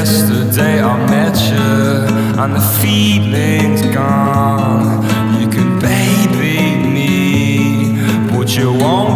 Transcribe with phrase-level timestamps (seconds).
[0.00, 5.04] yesterday I met you, and the feeling's gone.
[5.38, 9.09] You can baby me, but you won't.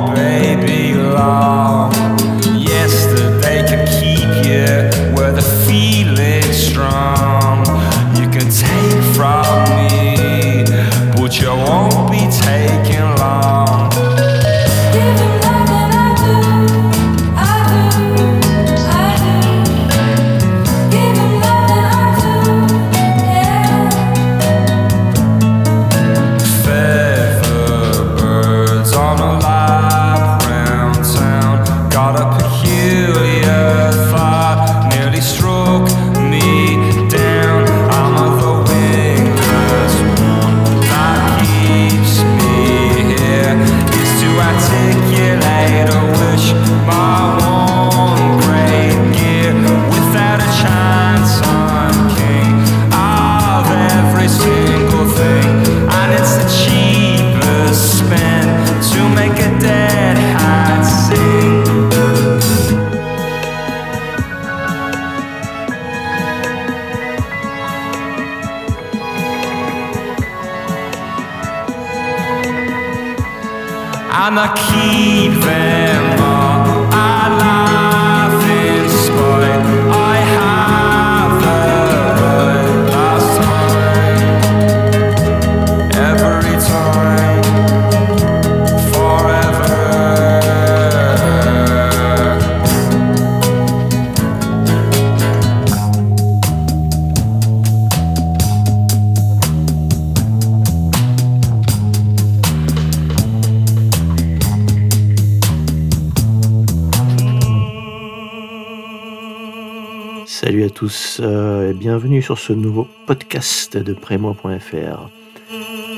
[110.75, 115.09] Tous euh, et bienvenue sur ce nouveau podcast de Prémoi.fr.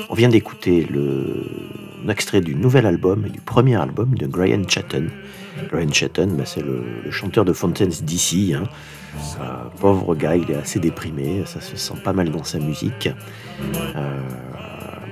[0.07, 1.43] On vient d'écouter le
[2.05, 5.07] un extrait du nouvel album du premier album de Brian Chatton.
[5.71, 8.53] Brian Chatton, bah, c'est le, chanteur de Fountains DC.
[8.53, 8.65] hein.
[9.41, 9.45] Euh,
[9.79, 13.09] pauvre gars, il est assez déprimé, ça se sent pas mal dans sa musique.
[13.95, 14.21] Euh,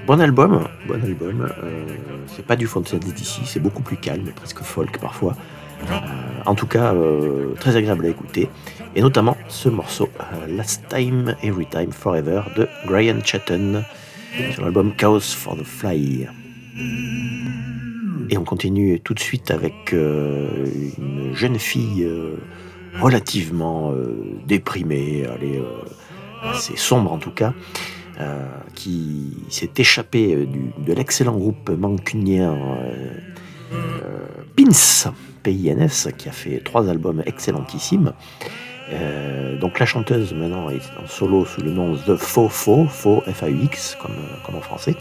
[0.05, 1.49] bon album, bon album.
[2.27, 5.35] C'est pas du Fountains DC, c'est beaucoup plus calme, presque folk parfois.
[5.83, 8.49] Euh, en tout cas, euh, très agréable à écouter.
[8.95, 13.83] Et notamment ce morceau, euh, Last Time, Every Time, Forever de Brian Chatton
[14.51, 16.27] sur l'album Chaos for the Fly.
[18.29, 22.05] Et on continue tout de suite avec une jeune fille
[22.99, 23.93] relativement
[24.45, 25.61] déprimée, elle est
[26.43, 27.53] assez sombre en tout cas,
[28.73, 32.57] qui s'est échappée de l'excellent groupe mancunien
[34.57, 35.13] Pins,
[35.45, 38.13] PINS, qui a fait trois albums excellentissimes.
[38.91, 43.23] Euh, donc la chanteuse maintenant est en solo sous le nom The Faux Faux, Faux
[43.25, 44.95] F-A-U-X comme, en français.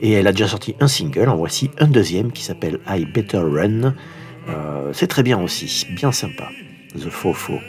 [0.00, 3.38] Et elle a déjà sorti un single, en voici un deuxième qui s'appelle I Better
[3.38, 3.94] Run.
[4.48, 6.48] Euh, c'est très bien aussi, bien sympa.
[6.94, 7.60] The Faux Faux.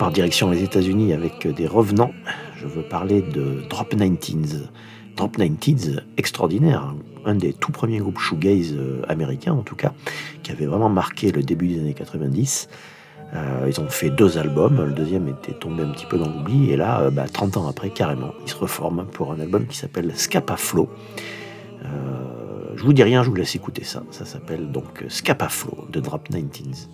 [0.00, 2.12] Repart direction les États-Unis avec des revenants.
[2.56, 4.62] Je veux parler de Drop 19s.
[5.14, 6.96] Drop 19s, extraordinaire, hein.
[7.26, 9.92] un des tout premiers groupes shoegaze euh, américains en tout cas,
[10.42, 12.68] qui avait vraiment marqué le début des années 90.
[13.34, 16.70] Euh, ils ont fait deux albums, le deuxième était tombé un petit peu dans l'oubli,
[16.70, 19.76] et là, euh, bah, 30 ans après, carrément, ils se reforment pour un album qui
[19.76, 20.88] s'appelle Scapa Flow.
[21.84, 21.88] Euh,
[22.74, 24.02] je vous dis rien, je vous laisse écouter ça.
[24.12, 26.88] Ça s'appelle donc Scapa Flow de Drop 19s.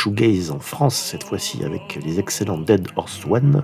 [0.00, 3.62] Shoegaze en France cette fois-ci avec les excellents Dead Horse One.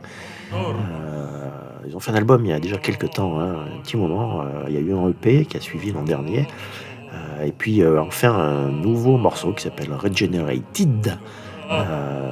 [0.52, 1.48] Euh,
[1.86, 4.42] ils ont fait un album il y a déjà quelques temps, hein, un petit moment.
[4.42, 6.46] Euh, il y a eu un EP qui a suivi l'an dernier.
[7.14, 11.16] Euh, et puis enfin un nouveau morceau qui s'appelle Regenerated.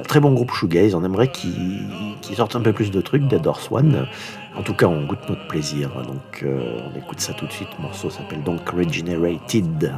[0.07, 0.93] Très bon groupe shoegaze.
[0.93, 4.07] On aimerait qu'ils sortent un peu plus de trucs, Dead Horse One.
[4.55, 5.89] En tout cas, on goûte notre plaisir.
[6.03, 7.69] Donc on écoute ça tout de suite.
[7.79, 9.95] Le morceau s'appelle donc Regenerated.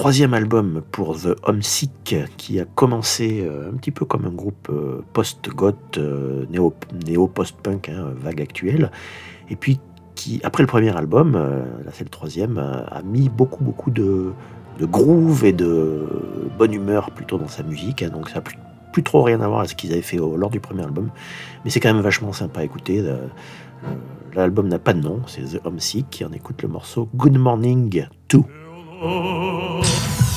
[0.00, 4.70] Troisième album pour The Homesick, qui a commencé euh, un petit peu comme un groupe
[4.70, 6.72] euh, post-goth, euh, néo-
[7.04, 8.90] néo-post-punk, hein, vague actuelle,
[9.50, 9.78] et puis
[10.14, 14.32] qui, après le premier album, là c'est le troisième, a mis beaucoup beaucoup de,
[14.80, 16.08] groove et de
[16.56, 18.56] bonne humeur plutôt dans sa musique, hein, donc ça a plus,
[18.94, 21.10] plus trop rien à voir avec ce qu'ils avaient fait lors du premier album,
[21.62, 23.04] mais c'est quand même vachement sympa à écouter.
[24.34, 28.06] L'album n'a pas de nom, c'est The Homesick, et on écoute le morceau Good Morning
[28.30, 28.42] 2.
[29.00, 30.29] 哦哦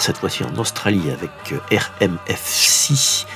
[0.00, 1.58] cette fois-ci en Australie avec euh,
[2.00, 3.26] RMFC.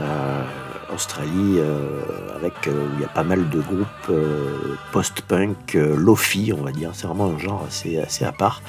[0.00, 0.44] Euh,
[0.92, 2.02] Australie, euh,
[2.36, 4.12] avec il y a pas mal de groupes
[4.92, 6.90] post-punk, lofi, on va dire.
[6.92, 8.62] C'est vraiment un genre assez, assez à part.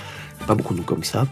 [0.47, 1.27] Pas beaucoup de comme ça.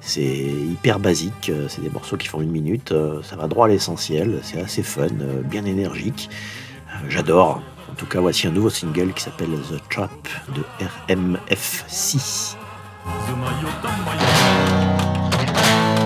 [0.00, 1.52] C'est hyper basique.
[1.68, 2.94] C'est des morceaux qui font une minute.
[3.22, 4.38] ça va droit à l'essentiel.
[4.42, 5.08] C'est assez fun,
[5.44, 6.30] bien énergique.
[7.08, 7.60] J'adore.
[7.90, 10.62] En tout cas, voici un nouveau single qui s'appelle The Trap de
[11.08, 12.56] RMF6.
[15.54, 15.97] Thank you.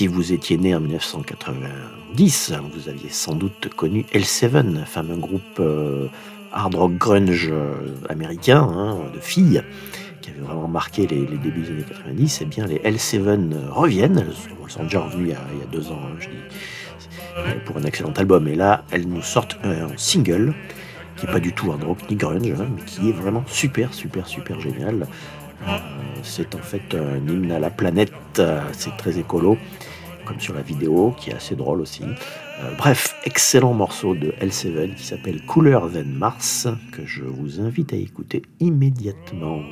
[0.00, 6.08] Si vous étiez né en 1990, vous aviez sans doute connu L7, fameux groupe euh,
[6.54, 7.74] hard rock grunge euh,
[8.08, 9.62] américain hein, de filles
[10.22, 12.38] qui avait vraiment marqué les, débuts des années 90.
[12.40, 14.24] Eh bien, les L7 euh, reviennent.
[14.26, 18.14] Elles sont, déjà revenues il y a, deux ans, hein, je dis, pour un excellent
[18.16, 18.48] album.
[18.48, 20.54] Et là, elles nous sortent un single
[21.18, 23.92] qui n'est pas du tout hard rock ni grunge, hein, mais qui est vraiment super,
[23.92, 25.06] super, super génial.
[25.68, 25.76] Euh,
[26.22, 28.40] c'est en fait un hymne à la planète,
[28.72, 29.58] c'est très écolo,
[30.30, 32.04] comme sur la vidéo, qui est assez drôle aussi.
[32.04, 37.92] Euh, bref, excellent morceau de L7 qui s'appelle Cooler Than Mars, que je vous invite
[37.92, 39.62] à écouter immédiatement.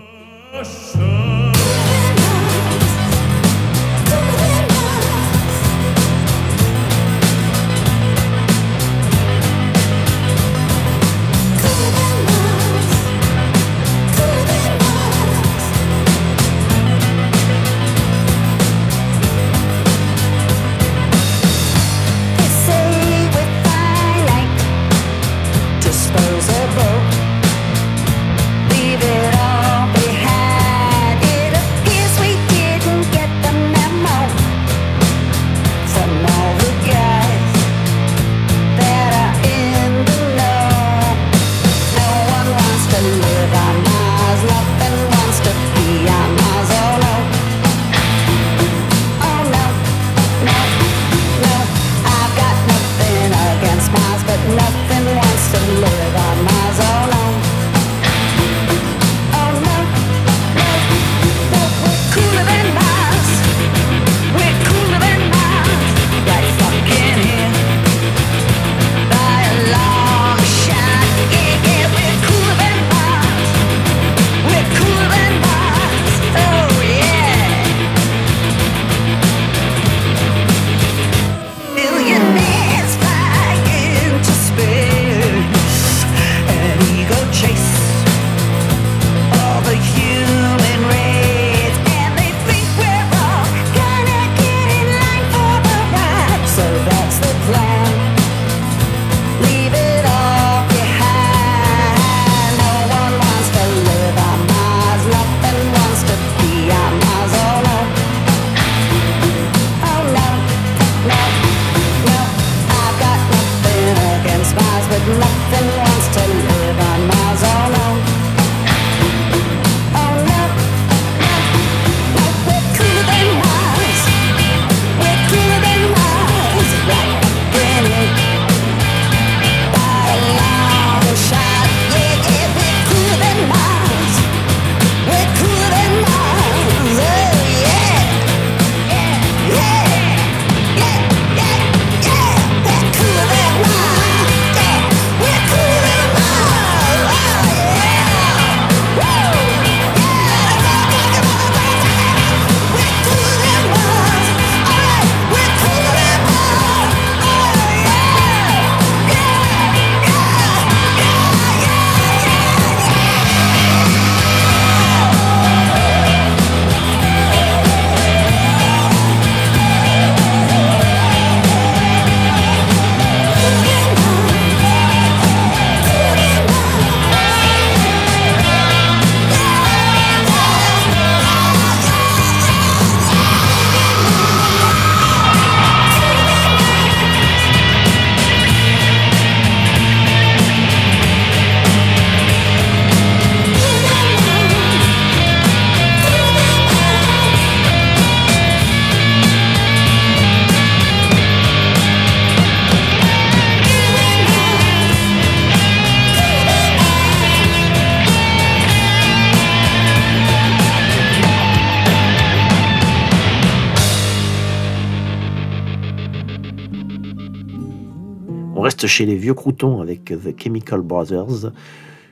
[218.87, 221.53] Chez les vieux croutons avec The Chemical Brothers,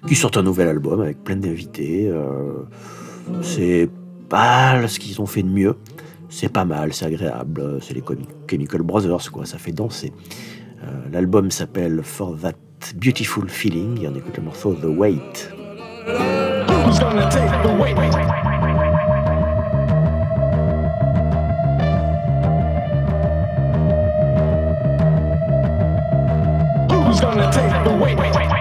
[0.06, 2.08] qui sortent un nouvel album avec plein d'invités.
[2.08, 2.62] euh,
[3.42, 3.88] c'est
[4.28, 5.76] pas ce qu'ils ont fait de mieux.
[6.28, 7.78] C'est pas mal, c'est agréable.
[7.80, 9.46] C'est les Chemi- Chemical Brothers, quoi.
[9.46, 10.12] Ça fait danser.
[10.84, 12.52] Euh, L'album s'appelle For That
[12.96, 14.02] Beautiful Feeling.
[14.02, 15.50] Et on écoute le morceau The Wait.
[16.06, 18.55] Who's gonna take the weight?
[28.14, 28.55] Take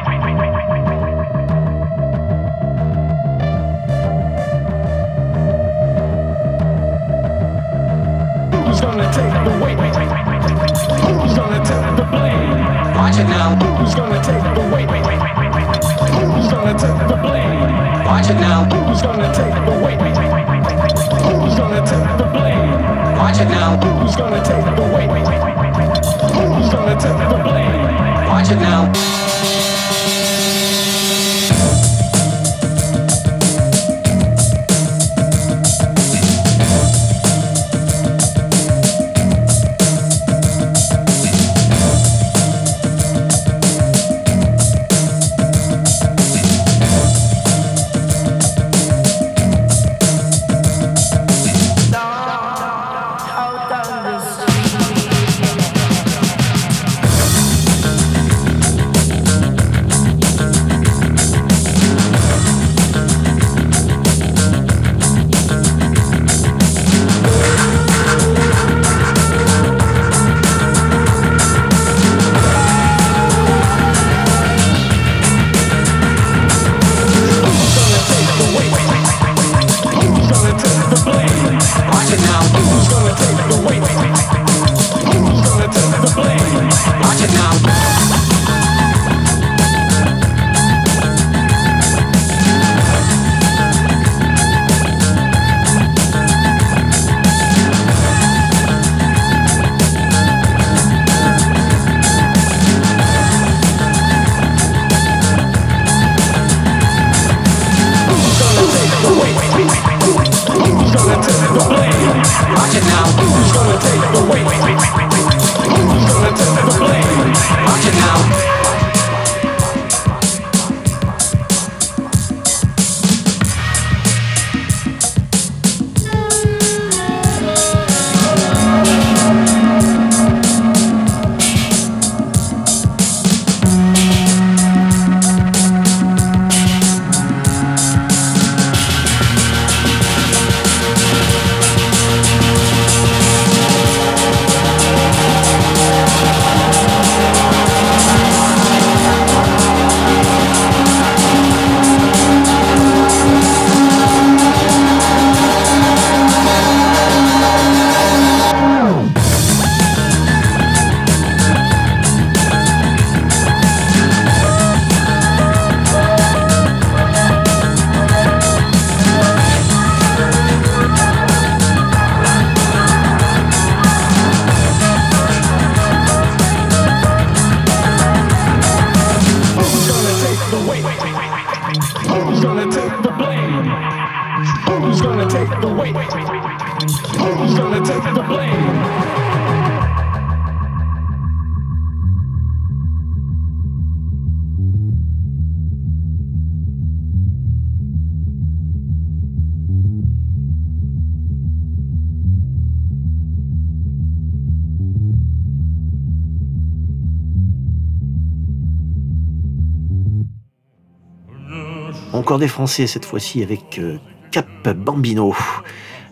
[212.39, 213.97] Des Français cette fois-ci avec euh,
[214.31, 215.33] Cap Bambino.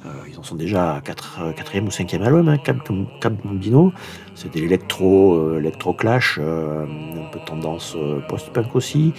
[0.05, 2.77] Euh, ils en sont déjà à 4, quatrième ou cinquième album, hein, Cap,
[3.19, 3.91] Cap Bambino.
[4.35, 9.13] C'était l'électro, euh, électro clash, euh, un peu tendance euh, post-punk aussi.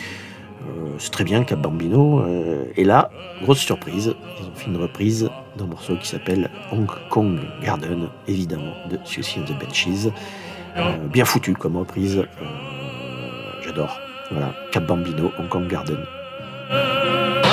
[0.63, 2.21] Euh, c'est très bien Cap Bambino.
[2.21, 3.11] euh, et là,
[3.43, 8.73] grosse surprise, ils ont fait une reprise d'un morceau qui s'appelle Hong Kong Garden, évidemment,
[8.91, 10.09] de Suicide and the Benches.
[10.77, 12.17] Euh, bien foutu comme reprise.
[12.19, 12.45] euh,
[13.63, 13.99] J'adore.
[14.31, 15.99] Voilà, Cap Bambino, Hong Kong Garden.
[16.71, 17.44] Uh...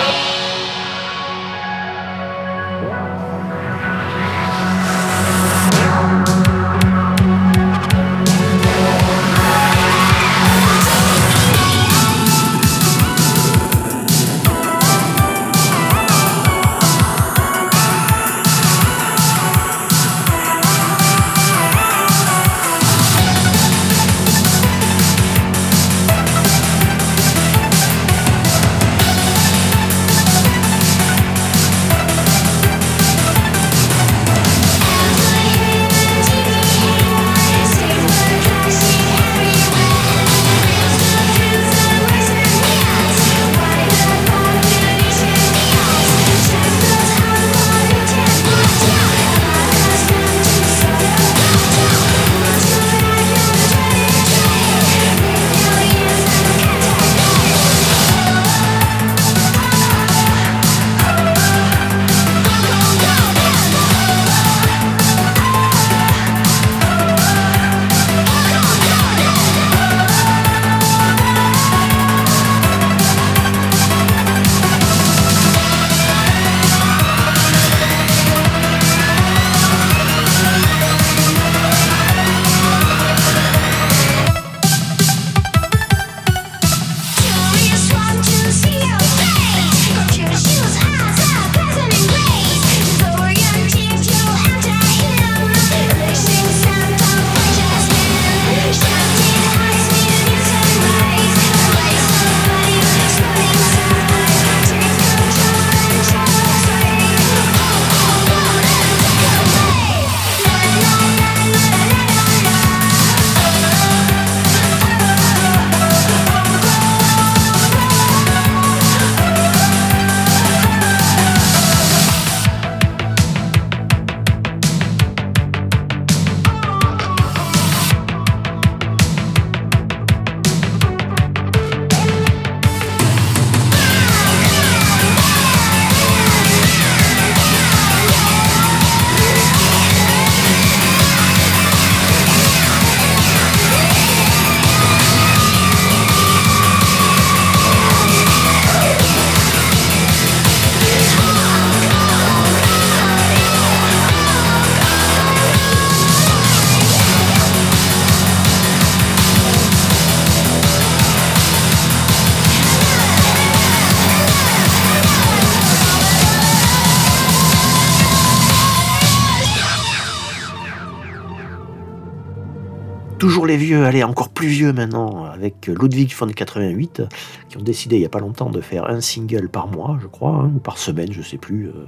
[173.42, 177.02] toujours les vieux, allez, encore plus vieux maintenant, avec Ludwig von 88,
[177.50, 180.06] qui ont décidé il n'y a pas longtemps de faire un single par mois, je
[180.06, 181.66] crois, hein, ou par semaine, je sais plus.
[181.70, 181.88] euh,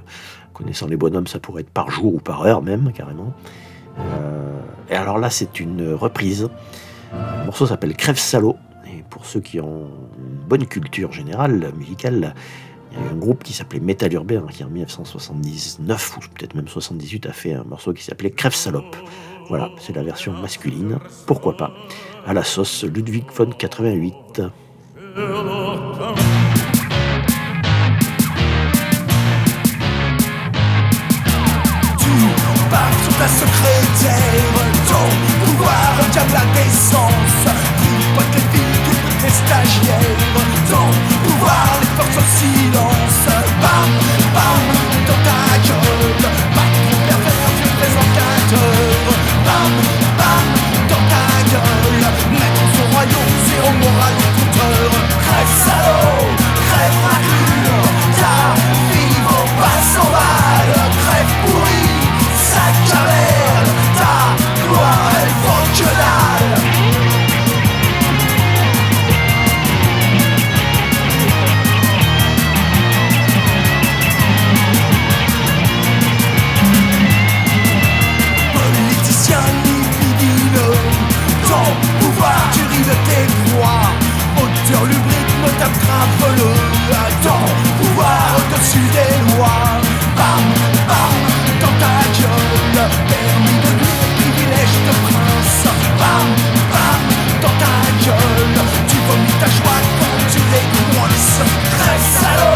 [0.52, 3.32] connaissant les bonhommes, ça pourrait être par jour ou par heure même, carrément.
[4.00, 4.58] Euh,
[4.90, 6.48] et alors là, c'est une reprise.
[7.12, 8.56] Le morceau s'appelle Crève Salaud.
[8.92, 12.34] Et pour ceux qui ont une bonne culture générale, musicale,
[12.90, 16.56] il y a eu un groupe qui s'appelait Metal Urbain, qui en 1979 ou peut-être
[16.56, 18.96] même 78 a fait un morceau qui s'appelait Crève Salope.
[19.48, 21.70] Voilà, c'est la version masculine, pourquoi pas,
[22.26, 24.42] à la sauce Ludwig von 88.
[32.70, 34.18] Par sur ta secrétaire
[34.88, 35.06] Ton
[35.44, 37.44] pouvoir diable la décence
[37.78, 40.18] Tripote les tripote les stagiaires
[40.70, 40.88] Ton
[41.28, 43.26] pouvoir les forces au silence.
[43.60, 43.90] Bam,
[44.34, 44.62] bam,
[45.06, 46.13] dans ta gueule
[99.40, 100.66] ta joie quand tu les
[100.96, 101.40] coinces
[101.78, 102.53] Crève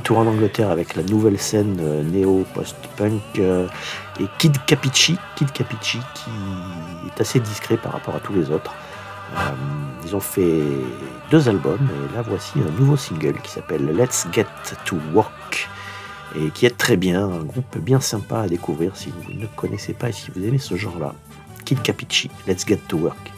[0.00, 3.66] tour en Angleterre avec la nouvelle scène euh, néo-post-punk euh,
[4.20, 6.30] et Kid Capici, Kid Capici qui
[7.08, 8.74] est assez discret par rapport à tous les autres.
[9.36, 9.50] Euh,
[10.04, 10.62] ils ont fait
[11.30, 14.46] deux albums et là voici un nouveau single qui s'appelle Let's Get
[14.84, 15.68] to Work
[16.36, 19.92] et qui est très bien, un groupe bien sympa à découvrir si vous ne connaissez
[19.92, 21.14] pas et si vous aimez ce genre-là.
[21.64, 23.34] Kid Capici, Let's Get to Work.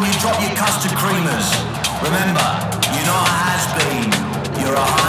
[0.00, 1.48] When you drop your custard creamers.
[2.02, 2.46] Remember,
[2.94, 5.07] you're not a has-been, you're a Heinz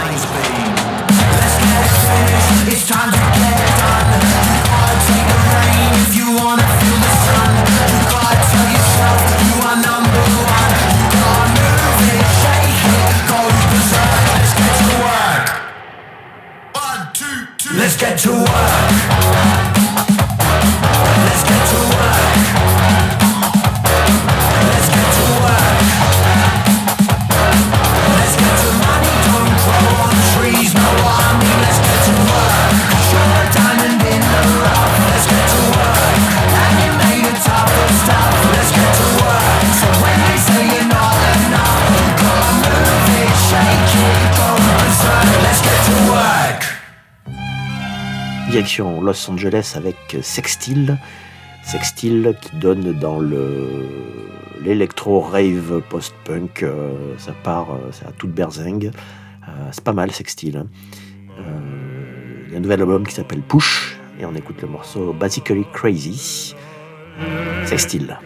[48.60, 50.98] Direction Los Angeles avec Sextile.
[51.62, 53.88] Sextile qui donne dans le
[54.62, 56.62] l'électro rave post-punk.
[56.62, 58.90] euh, ça part, euh, c'est à toute berzingue.
[59.48, 60.58] Euh, c'est pas mal Sextile.
[60.58, 60.66] hein.
[62.48, 65.64] Il y a un nouvel album qui s'appelle Push et on écoute le morceau Basically
[65.72, 66.54] Crazy.
[67.64, 68.18] Sextile.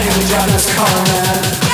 [0.00, 1.69] pain just coming.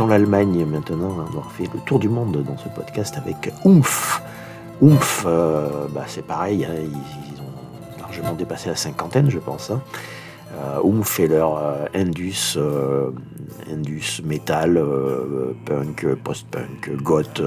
[0.00, 3.52] L'Allemagne maintenant, on aura fait le tour du monde dans ce podcast avec.
[3.66, 4.22] Oomph,
[5.26, 9.70] euh, bah, c'est pareil, hein, ils, ont largement dépassé la cinquantaine, je pense.
[9.70, 9.82] hein.
[10.54, 13.10] Euh, et leur euh, Indus, euh,
[13.70, 17.42] Indus metal, euh, punk, post-punk, goth,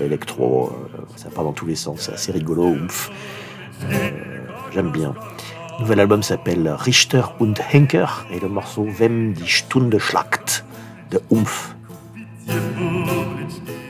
[0.00, 0.72] électro,
[1.14, 3.10] ça part dans tous les sens, c'est assez rigolo, Oomph.
[3.84, 4.10] Euh,
[4.72, 5.14] J'aime bien.
[5.78, 10.64] Le nouvel album s'appelle Richter und Henker et le morceau Wem die Stunde schlagt
[11.12, 11.20] de
[12.46, 13.40] Oomph.
[13.40, 13.83] Let's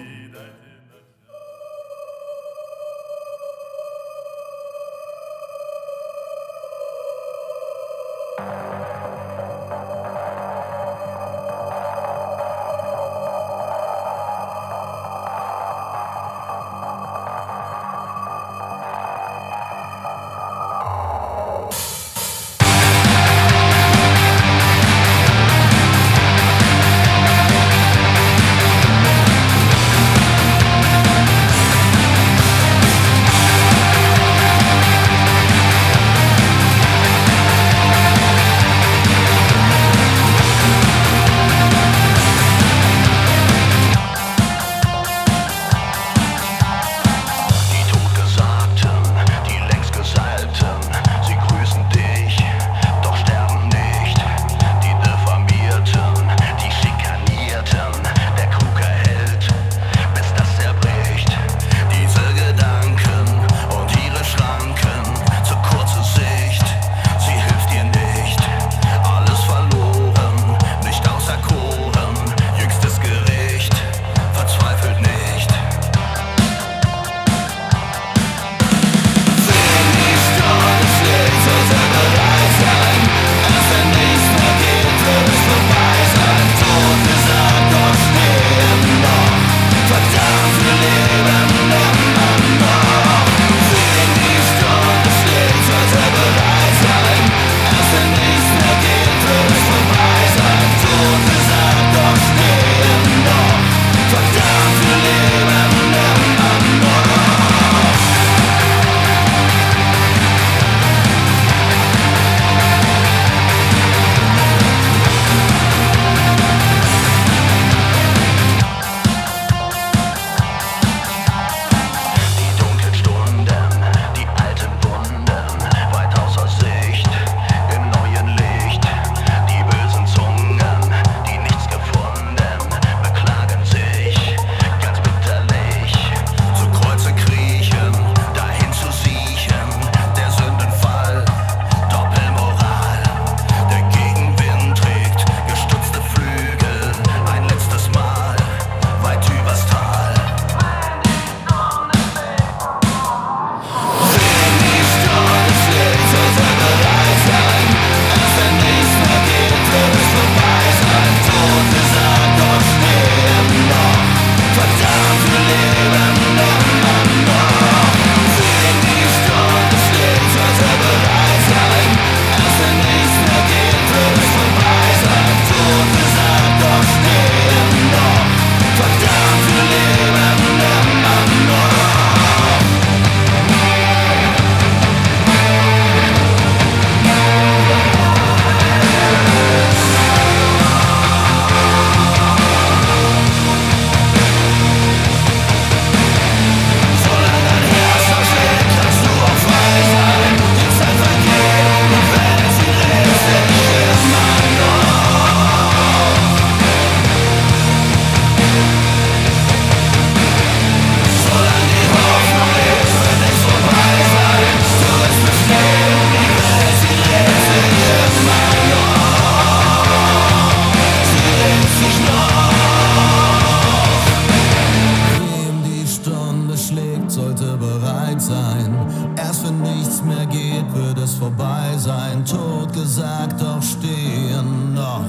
[231.37, 235.05] vorbei sein, tot gesagt, doch stehen noch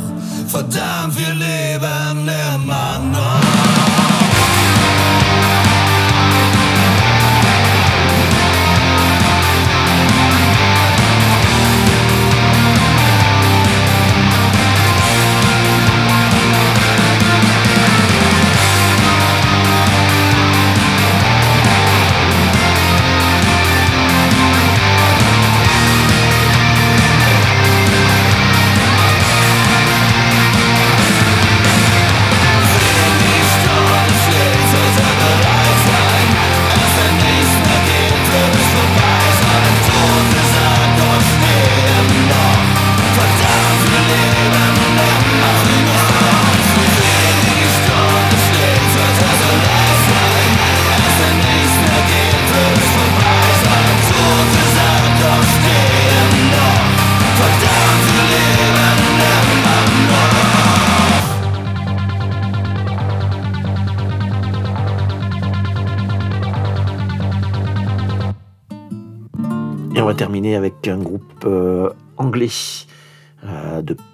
[0.47, 1.04] verdammt.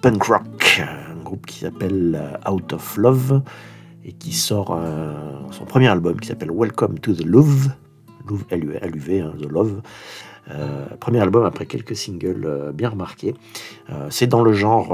[0.02, 3.40] Punk rock, un groupe qui s'appelle euh, Out of Love
[4.04, 5.14] et qui sort euh,
[5.52, 7.68] son premier album qui s'appelle Welcome to the Love,
[8.28, 9.80] Love, L-U-V, hein, The Love.
[10.50, 13.34] Euh, premier album après quelques singles bien remarqués.
[14.10, 14.88] C'est dans le genre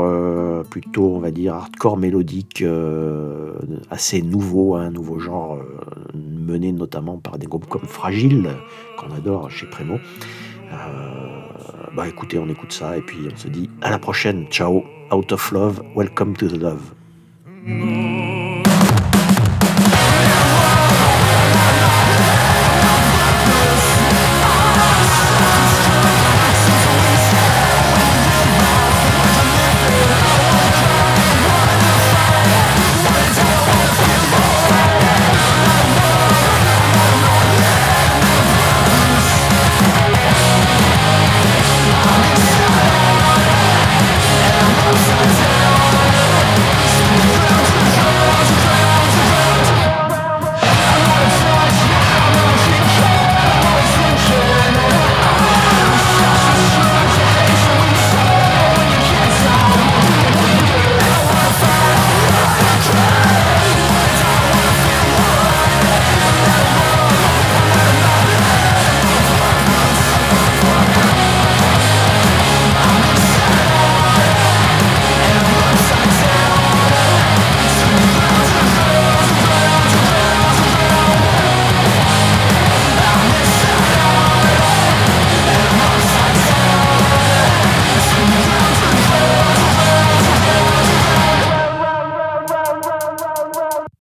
[0.68, 2.62] plutôt, on va dire, hardcore mélodique,
[3.90, 5.58] assez nouveau, un nouveau genre
[6.14, 8.50] mené notamment par des groupes comme Fragile,
[8.98, 9.98] qu'on adore chez Premo.
[11.58, 11.62] Euh,
[11.94, 14.46] bah écoutez, on écoute ça et puis on se dit à la prochaine.
[14.50, 18.17] Ciao, Out of Love, Welcome to the Love.